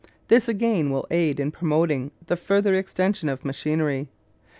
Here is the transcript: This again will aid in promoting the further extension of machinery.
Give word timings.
This 0.29 0.49
again 0.49 0.89
will 0.89 1.05
aid 1.11 1.39
in 1.39 1.51
promoting 1.51 2.09
the 2.25 2.35
further 2.35 2.73
extension 2.73 3.29
of 3.29 3.45
machinery. 3.45 4.09